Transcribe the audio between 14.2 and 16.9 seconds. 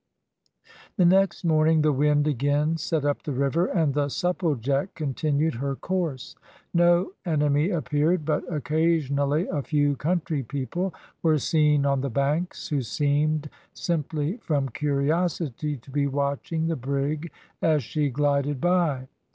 from curiosity, to be watching the